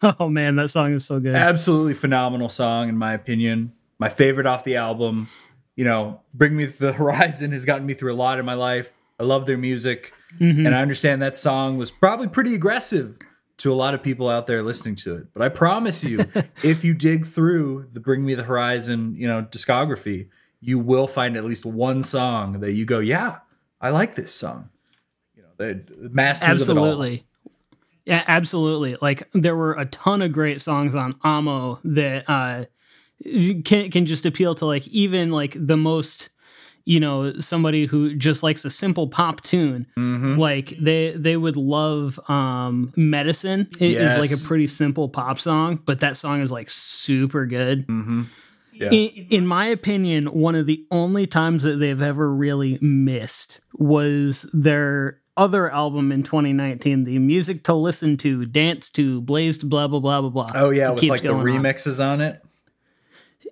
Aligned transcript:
Oh 0.20 0.28
man, 0.28 0.56
that 0.56 0.68
song 0.68 0.92
is 0.92 1.04
so 1.04 1.18
good. 1.20 1.34
Absolutely 1.34 1.94
phenomenal 1.94 2.48
song, 2.48 2.88
in 2.88 2.96
my 2.96 3.12
opinion. 3.14 3.72
My 3.98 4.08
favorite 4.08 4.46
off 4.46 4.62
the 4.64 4.76
album. 4.76 5.28
You 5.76 5.84
know, 5.84 6.20
Bring 6.34 6.56
Me 6.56 6.66
to 6.66 6.78
the 6.78 6.92
Horizon 7.02 7.52
has 7.52 7.64
gotten 7.64 7.86
me 7.86 7.94
through 7.94 8.12
a 8.12 8.16
lot 8.16 8.38
in 8.38 8.44
my 8.46 8.54
life. 8.54 8.92
I 9.20 9.24
love 9.24 9.46
their 9.46 9.58
music. 9.58 10.12
Mhm. 10.40 10.66
And 10.66 10.74
I 10.74 10.82
understand 10.82 11.20
that 11.22 11.36
song 11.36 11.78
was 11.78 11.90
probably 11.90 12.28
pretty 12.28 12.54
aggressive 12.54 13.18
to 13.58 13.72
a 13.72 13.74
lot 13.74 13.92
of 13.94 14.02
people 14.02 14.28
out 14.28 14.46
there 14.46 14.62
listening 14.62 14.94
to 14.94 15.16
it. 15.16 15.26
But 15.34 15.42
I 15.42 15.48
promise 15.48 16.04
you, 16.04 16.20
if 16.62 16.84
you 16.84 16.94
dig 16.94 17.26
through 17.26 17.88
the 17.92 17.98
Bring 18.00 18.24
Me 18.24 18.34
the 18.34 18.44
Horizon, 18.44 19.14
you 19.16 19.26
know, 19.26 19.42
discography, 19.42 20.28
you 20.60 20.78
will 20.78 21.08
find 21.08 21.36
at 21.36 21.44
least 21.44 21.66
one 21.66 22.04
song 22.04 22.60
that 22.60 22.72
you 22.72 22.84
go, 22.84 23.00
yeah, 23.00 23.38
I 23.80 23.90
like 23.90 24.14
this 24.14 24.32
song. 24.32 24.70
You 25.34 25.42
know, 25.42 25.48
the 25.56 26.08
masters 26.10 26.62
of 26.62 26.76
it 26.76 26.80
all. 26.80 26.86
Absolutely. 28.08 28.14
Yeah, 28.14 28.24
absolutely. 28.26 28.96
Like 29.00 29.28
there 29.32 29.56
were 29.56 29.72
a 29.74 29.84
ton 29.86 30.22
of 30.22 30.32
great 30.32 30.60
songs 30.60 30.94
on 30.94 31.14
Amo 31.24 31.78
that 31.84 32.24
uh 32.28 32.64
can 33.64 33.90
can 33.90 34.06
just 34.06 34.26
appeal 34.26 34.54
to 34.56 34.64
like 34.66 34.86
even 34.88 35.30
like 35.30 35.54
the 35.58 35.76
most 35.76 36.30
you 36.84 37.00
know 37.00 37.32
somebody 37.32 37.84
who 37.84 38.14
just 38.14 38.42
likes 38.42 38.64
a 38.64 38.70
simple 38.70 39.08
pop 39.08 39.42
tune 39.42 39.86
Mhm. 39.96 40.38
like 40.38 40.74
they 40.80 41.10
they 41.10 41.36
would 41.36 41.56
love 41.56 42.18
um 42.30 42.92
medicine 42.96 43.68
it 43.80 43.90
is 44.00 44.16
like 44.16 44.30
a 44.30 44.46
pretty 44.46 44.68
simple 44.68 45.08
pop 45.08 45.38
song 45.38 45.82
but 45.84 46.00
that 46.00 46.16
song 46.16 46.40
is 46.40 46.50
like 46.52 46.70
super 46.70 47.44
good 47.46 47.86
mm-hmm. 47.88 48.22
Yeah. 48.72 48.90
in, 48.90 49.26
in 49.30 49.46
my 49.48 49.66
opinion, 49.66 50.26
one 50.26 50.54
of 50.54 50.66
the 50.66 50.86
only 50.92 51.26
times 51.26 51.64
that 51.64 51.78
they've 51.80 52.00
ever 52.00 52.32
really 52.32 52.78
missed 52.80 53.60
was 53.74 54.48
their 54.52 55.18
other 55.38 55.70
album 55.72 56.12
in 56.12 56.22
2019, 56.22 57.04
the 57.04 57.18
music 57.18 57.64
to 57.64 57.72
listen 57.72 58.16
to, 58.18 58.44
dance 58.44 58.90
to, 58.90 59.20
blazed, 59.22 59.68
blah 59.70 59.88
blah 59.88 60.00
blah 60.00 60.20
blah 60.20 60.30
blah. 60.30 60.46
Oh 60.54 60.70
yeah, 60.70 60.90
It 60.90 60.94
with 60.96 61.04
like 61.04 61.22
the 61.22 61.28
going 61.28 61.56
on. 61.56 61.62
remixes 61.62 62.04
on 62.04 62.20
it. 62.20 62.42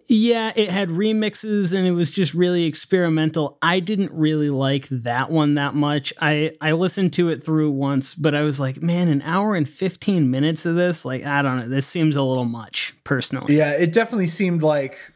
Yeah, 0.08 0.52
it 0.54 0.68
had 0.70 0.90
remixes 0.90 1.76
and 1.76 1.84
it 1.86 1.90
was 1.90 2.10
just 2.10 2.32
really 2.32 2.64
experimental. 2.64 3.58
I 3.60 3.80
didn't 3.80 4.12
really 4.12 4.50
like 4.50 4.86
that 4.90 5.30
one 5.32 5.54
that 5.54 5.74
much. 5.74 6.12
I 6.20 6.52
I 6.60 6.72
listened 6.72 7.12
to 7.14 7.28
it 7.28 7.42
through 7.42 7.72
once, 7.72 8.14
but 8.14 8.32
I 8.34 8.42
was 8.42 8.60
like, 8.60 8.80
man, 8.82 9.08
an 9.08 9.22
hour 9.22 9.56
and 9.56 9.68
15 9.68 10.30
minutes 10.30 10.64
of 10.64 10.76
this, 10.76 11.04
like 11.04 11.24
I 11.24 11.42
don't 11.42 11.58
know, 11.58 11.68
this 11.68 11.86
seems 11.88 12.14
a 12.14 12.22
little 12.22 12.44
much 12.44 12.94
personally. 13.02 13.56
Yeah, 13.56 13.72
it 13.72 13.92
definitely 13.92 14.28
seemed 14.28 14.62
like 14.62 15.12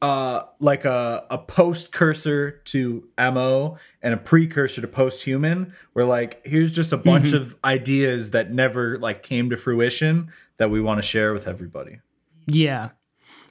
uh 0.00 0.42
like 0.60 0.84
a 0.84 1.26
a 1.30 1.38
post 1.38 1.90
cursor 1.92 2.52
to 2.64 3.08
mo 3.18 3.76
and 4.00 4.14
a 4.14 4.16
precursor 4.16 4.80
to 4.80 4.86
post 4.88 5.24
human 5.24 5.72
where 5.92 6.04
like 6.04 6.40
here's 6.46 6.72
just 6.72 6.92
a 6.92 6.96
bunch 6.96 7.32
of 7.32 7.56
ideas 7.64 8.30
that 8.30 8.52
never 8.52 8.96
like 8.98 9.22
came 9.22 9.50
to 9.50 9.56
fruition 9.56 10.30
that 10.58 10.70
we 10.70 10.80
want 10.80 10.98
to 10.98 11.02
share 11.02 11.32
with 11.32 11.48
everybody 11.48 11.98
Yeah. 12.46 12.90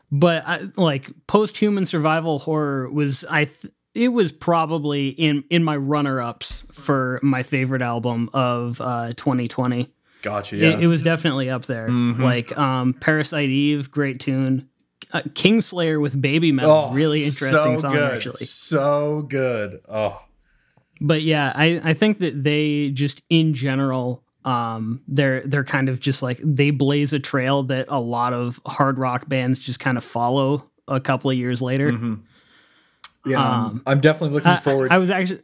But 0.09 0.48
I, 0.48 0.70
like 0.78 1.09
post-human 1.28 1.86
survival 1.86 2.40
horror 2.40 2.90
was 2.90 3.25
I 3.30 3.45
th- 3.45 3.73
it 3.94 4.08
was 4.09 4.31
probably 4.31 5.09
in 5.09 5.44
in 5.50 5.66
my 5.66 5.75
runner-ups 5.75 6.64
for 6.72 7.20
my 7.22 7.44
favorite 7.44 7.81
album 7.81 8.30
of 8.34 8.80
uh 8.80 9.09
2020. 9.18 9.92
gotcha 10.22 10.56
yeah 10.56 10.70
It, 10.70 10.84
it 10.84 10.88
was 10.88 11.02
definitely 11.02 11.50
up 11.50 11.66
there. 11.66 11.90
Mhm. 11.90 12.20
Like 12.20 12.58
um 12.58 12.94
Parasite 12.94 13.50
Eve, 13.50 13.92
great 13.92 14.22
tune. 14.22 14.70
Uh, 15.13 15.22
Kingslayer 15.30 16.02
with 16.02 16.22
Babymetal, 16.22 16.94
really 16.94 17.23
interesting 17.23 17.58
Oh, 17.58 17.75
so 17.77 17.81
song 17.81 17.94
good. 17.94 18.11
actually. 18.13 18.45
so 18.45 19.22
good 19.23 19.80
oh 19.88 20.22
But 21.00 21.22
yeah, 21.22 21.53
I 21.55 21.80
I 21.83 21.94
think 21.94 22.19
that 22.19 22.44
they 22.44 22.89
just 22.89 23.22
in 23.30 23.53
general 23.53 24.23
um 24.44 25.02
they're 25.08 25.41
they're 25.47 25.63
kind 25.63 25.88
of 25.89 26.00
just 26.00 26.22
like 26.22 26.39
they 26.44 26.72
blaze 26.72 27.13
a 27.13 27.19
trail 27.19 27.63
that 27.63 27.85
a 27.89 28.00
lot 28.00 28.33
of 28.33 28.59
hard 28.66 28.97
rock 28.97 29.28
bands 29.30 29.59
just 29.59 29.80
kind 29.80 29.97
of 29.97 30.03
follow 30.03 30.69
a 30.88 31.00
couple 31.00 31.30
of 31.31 31.38
years 31.38 31.61
later. 31.61 31.91
mhm. 31.91 32.22
yeah 33.25 33.41
I'm- 33.41 33.63
Um, 33.66 33.83
i'm 33.85 34.00
definitely 34.02 34.35
looking 34.35 34.52
I- 34.52 34.58
forward 34.58 34.91
I, 34.91 34.95
I 34.95 34.97
was 35.00 35.09
actually 35.09 35.41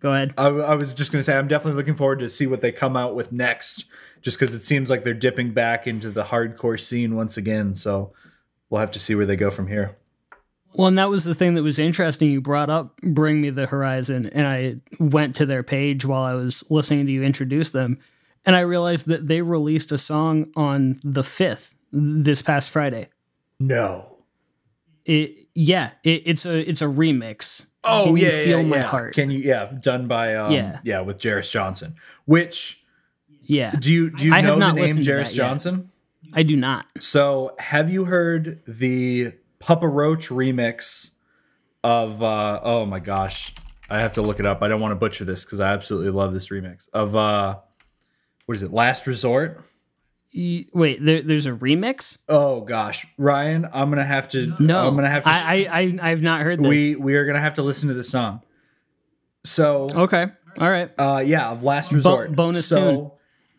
go 0.00 0.12
ahead. 0.12 0.34
I, 0.36 0.46
I 0.48 0.74
was 0.74 0.92
just 0.92 1.10
going 1.12 1.20
to 1.20 1.22
say, 1.24 1.34
I'm 1.34 1.48
definitely 1.48 1.78
looking 1.78 1.94
forward 1.94 2.18
to 2.18 2.28
see 2.28 2.46
what 2.46 2.60
they 2.60 2.70
come 2.70 2.94
out 2.94 3.14
with 3.14 3.32
next, 3.32 3.86
just 4.20 4.38
because 4.38 4.54
it 4.54 4.62
seems 4.62 4.90
like 4.90 5.02
they're 5.02 5.14
dipping 5.14 5.52
back 5.54 5.86
into 5.86 6.10
the 6.10 6.24
hardcore 6.24 6.78
scene 6.78 7.16
once 7.16 7.38
again. 7.38 7.74
So 7.74 8.12
we'll 8.74 8.80
have 8.80 8.90
to 8.90 8.98
see 8.98 9.14
where 9.14 9.24
they 9.24 9.36
go 9.36 9.50
from 9.50 9.68
here. 9.68 9.96
Well, 10.74 10.88
and 10.88 10.98
that 10.98 11.08
was 11.08 11.22
the 11.22 11.36
thing 11.36 11.54
that 11.54 11.62
was 11.62 11.78
interesting. 11.78 12.28
You 12.32 12.40
brought 12.40 12.68
up 12.70 12.96
Bring 13.02 13.40
Me 13.40 13.50
the 13.50 13.66
Horizon, 13.66 14.28
and 14.34 14.48
I 14.48 14.74
went 14.98 15.36
to 15.36 15.46
their 15.46 15.62
page 15.62 16.04
while 16.04 16.22
I 16.24 16.34
was 16.34 16.68
listening 16.72 17.06
to 17.06 17.12
you 17.12 17.22
introduce 17.22 17.70
them, 17.70 18.00
and 18.44 18.56
I 18.56 18.60
realized 18.60 19.06
that 19.06 19.28
they 19.28 19.40
released 19.42 19.92
a 19.92 19.98
song 19.98 20.50
on 20.56 20.98
the 21.04 21.22
5th 21.22 21.74
this 21.92 22.42
past 22.42 22.70
Friday. 22.70 23.08
No. 23.60 24.16
It 25.04 25.36
yeah, 25.54 25.90
it, 26.02 26.22
it's 26.26 26.44
a 26.44 26.68
it's 26.68 26.82
a 26.82 26.86
remix. 26.86 27.66
Oh 27.84 28.06
Can 28.06 28.16
You 28.16 28.26
yeah, 28.26 28.44
feel 28.44 28.62
yeah, 28.62 28.66
my 28.66 28.76
yeah. 28.78 28.82
heart. 28.82 29.14
Can 29.14 29.30
you? 29.30 29.38
Yeah, 29.38 29.70
done 29.80 30.08
by 30.08 30.34
um, 30.34 30.50
Yeah. 30.50 30.80
yeah, 30.82 31.00
with 31.02 31.18
Jeris 31.18 31.52
Johnson. 31.52 31.94
Which 32.24 32.82
Yeah. 33.42 33.76
do 33.78 33.92
you 33.92 34.10
do 34.10 34.24
you 34.26 34.32
I 34.34 34.38
have 34.40 34.44
know 34.46 34.54
the 34.54 34.58
not 34.60 34.74
name 34.74 34.84
listened 34.86 35.04
to 35.04 35.10
Jeris 35.10 35.36
that 35.36 35.36
yet. 35.36 35.84
I 36.32 36.42
do 36.42 36.56
not. 36.56 36.86
So 36.98 37.54
have 37.58 37.90
you 37.90 38.04
heard 38.04 38.62
the 38.66 39.32
Papa 39.58 39.88
Roach 39.88 40.28
remix 40.28 41.10
of? 41.82 42.22
uh 42.22 42.60
Oh 42.62 42.86
my 42.86 43.00
gosh, 43.00 43.52
I 43.90 44.00
have 44.00 44.14
to 44.14 44.22
look 44.22 44.40
it 44.40 44.46
up. 44.46 44.62
I 44.62 44.68
don't 44.68 44.80
want 44.80 44.92
to 44.92 44.96
butcher 44.96 45.24
this 45.24 45.44
because 45.44 45.60
I 45.60 45.72
absolutely 45.72 46.10
love 46.10 46.32
this 46.32 46.48
remix 46.48 46.88
of. 46.92 47.14
uh 47.14 47.58
What 48.46 48.54
is 48.56 48.62
it? 48.62 48.72
Last 48.72 49.06
Resort. 49.06 49.62
Wait, 50.36 50.98
there, 51.00 51.22
there's 51.22 51.46
a 51.46 51.52
remix? 51.52 52.18
Oh 52.28 52.62
gosh, 52.62 53.06
Ryan, 53.18 53.68
I'm 53.72 53.88
gonna 53.90 54.04
have 54.04 54.26
to. 54.28 54.52
No, 54.58 54.86
I'm 54.88 54.96
gonna 54.96 55.08
have 55.08 55.22
to. 55.22 55.30
I 55.30 55.68
I, 55.70 55.80
I 55.80 56.10
I've 56.10 56.22
not 56.22 56.40
heard 56.40 56.58
this. 56.58 56.66
we 56.66 56.96
we 56.96 57.14
are 57.14 57.24
gonna 57.24 57.40
have 57.40 57.54
to 57.54 57.62
listen 57.62 57.88
to 57.88 57.94
the 57.94 58.02
song. 58.02 58.42
So 59.44 59.88
okay, 59.94 60.26
all 60.58 60.70
right. 60.70 60.90
Uh, 60.98 61.22
yeah, 61.24 61.50
of 61.50 61.62
Last 61.62 61.92
Resort. 61.92 62.34
bonus 62.34 62.66
so, 62.66 62.90
tune. 62.90 63.10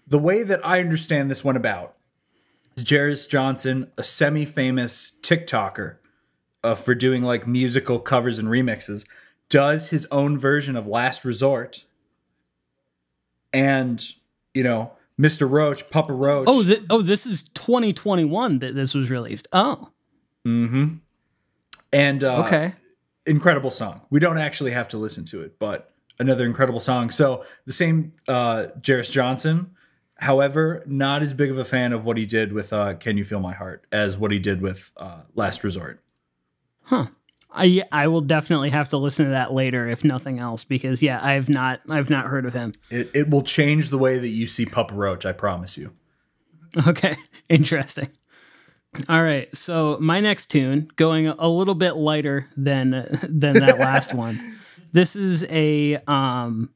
the 0.08 0.20
way 0.20 0.44
that 0.44 0.66
I 0.66 0.82
understand 0.82 1.32
this 1.32 1.46
went 1.46 1.58
about 1.58 1.96
is 2.75 2.84
Jeris 2.84 3.30
Johnson, 3.30 3.91
a 3.97 4.03
semi-famous 4.03 5.18
TikToker 5.22 5.97
uh, 6.63 6.75
for 6.75 6.96
doing 6.96 7.24
like 7.24 7.47
musical 7.47 8.00
covers 8.00 8.38
and 8.38 8.47
remixes, 8.47 9.06
does 9.50 9.90
his 9.90 10.08
own 10.12 10.38
version 10.38 10.75
of 10.75 10.88
Last 10.88 11.24
Resort, 11.24 11.85
and 13.53 14.03
you 14.53 14.64
know, 14.64 14.91
Mr. 15.19 15.50
Roach, 15.50 15.90
Papa 15.90 16.14
Roach. 16.14 16.47
Oh, 16.50 16.64
th- 16.64 16.84
oh, 16.90 17.02
this 17.02 17.25
is 17.25 17.44
2021 17.50 18.59
that 18.59 18.75
this 18.75 18.94
was 18.94 19.09
released. 19.09 19.47
Oh, 19.53 19.90
mm-hmm. 20.46 20.96
And 21.94 22.24
uh, 22.24 22.44
okay. 22.46 22.74
incredible 23.25 23.72
song. 23.72 24.02
We 24.09 24.19
don't 24.19 24.38
actually 24.38 24.72
have 24.72 24.90
to 24.90 24.97
listen 24.97 25.24
to 25.25 25.41
it, 25.41 25.58
but 25.59 25.94
another 26.19 26.46
incredible 26.46 26.80
song. 26.80 27.09
So 27.09 27.46
the 27.66 27.74
same 27.74 28.14
uh 28.28 28.68
Jeris 28.80 29.12
Johnson, 29.12 29.75
however, 30.18 30.84
not 30.86 31.22
as 31.22 31.34
big 31.34 31.50
of 31.50 31.58
a 31.58 31.66
fan 31.66 31.94
of 31.94 32.06
what 32.06 32.18
he 32.18 32.26
did 32.26 32.53
with 32.53 32.74
uh 32.74 32.96
Can 32.96 33.18
You 33.18 33.24
Feel 33.24 33.40
My 33.40 33.53
Heart 33.53 33.86
as 33.92 34.18
what 34.18 34.31
he 34.31 34.40
did 34.40 34.62
with 34.62 34.92
uh 34.98 35.22
Last 35.36 35.64
Resort. 35.64 36.02
Huh. 36.84 37.08
I 37.56 37.84
I 37.92 38.08
will 38.08 38.22
definitely 38.22 38.70
have 38.72 38.90
to 38.90 38.98
listen 38.98 39.26
to 39.26 39.31
that 39.31 39.53
later, 39.53 39.88
if 39.88 40.03
nothing 40.03 40.40
else, 40.40 40.64
because 40.64 41.02
yeah, 41.02 41.20
I've 41.24 41.50
not 41.50 41.81
I've 41.90 42.09
not 42.09 42.26
heard 42.26 42.46
of 42.46 42.53
him. 42.53 42.74
It 42.90 43.09
it 43.14 43.30
will 43.30 43.42
change 43.42 43.90
the 43.90 43.98
way 43.98 44.18
that 44.18 44.28
you 44.30 44.48
see 44.48 44.66
Papa 44.66 44.94
Roach, 44.94 45.26
I 45.26 45.31
promise 45.31 45.78
you. 45.78 45.94
Okay, 46.86 47.16
interesting. 47.50 48.09
All 49.09 49.24
right, 49.24 49.53
so 49.56 49.97
my 50.00 50.20
next 50.20 50.47
tune, 50.47 50.90
going 50.96 51.28
a 51.28 51.50
little 51.50 51.76
bit 51.76 51.96
lighter 51.96 52.47
than 52.56 52.92
than 53.24 53.53
that 53.59 53.80
last 53.80 54.14
one. 54.16 54.59
This 54.94 55.16
is 55.16 55.44
a 55.50 55.96
um, 56.08 56.70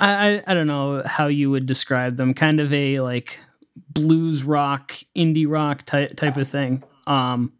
I 0.00 0.42
I 0.46 0.54
don't 0.54 0.66
know 0.66 1.02
how 1.04 1.26
you 1.26 1.50
would 1.50 1.66
describe 1.66 2.16
them. 2.16 2.34
Kind 2.34 2.60
of 2.60 2.72
a 2.72 3.00
like 3.00 3.40
blues 3.90 4.44
rock, 4.44 4.94
indie 5.14 5.48
rock 5.48 5.84
type 5.84 6.16
type 6.16 6.36
of 6.36 6.48
thing. 6.48 6.82
Um, 7.06 7.52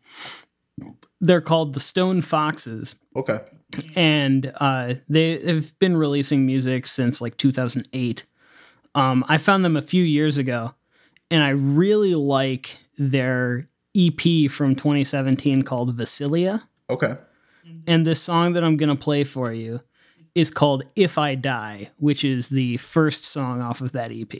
they're 1.20 1.40
called 1.40 1.74
the 1.74 1.80
Stone 1.80 2.22
Foxes. 2.22 2.96
Okay. 3.14 3.40
and 3.94 4.52
uh, 4.60 4.94
they 5.08 5.40
have 5.44 5.78
been 5.78 5.96
releasing 5.96 6.46
music 6.46 6.86
since 6.86 7.20
like 7.20 7.36
2008. 7.36 8.24
Um, 8.94 9.24
I 9.28 9.38
found 9.38 9.64
them 9.64 9.76
a 9.76 9.82
few 9.82 10.04
years 10.04 10.38
ago, 10.38 10.74
and 11.30 11.42
I 11.42 11.50
really 11.50 12.14
like 12.14 12.78
their 12.98 13.66
EP 13.96 14.50
from 14.50 14.74
2017 14.76 15.62
called 15.62 15.94
Visalia. 15.94 16.68
Okay. 16.88 17.16
And 17.86 18.06
this 18.06 18.22
song 18.22 18.52
that 18.52 18.62
I'm 18.62 18.76
going 18.76 18.88
to 18.88 18.94
play 19.02 19.24
for 19.24 19.52
you 19.52 19.80
is 20.36 20.50
called 20.50 20.84
If 20.94 21.16
I 21.16 21.34
Die, 21.34 21.90
which 21.96 22.22
is 22.22 22.50
the 22.50 22.76
first 22.76 23.24
song 23.24 23.62
off 23.62 23.80
of 23.80 23.92
that 23.92 24.12
EP. 24.12 24.34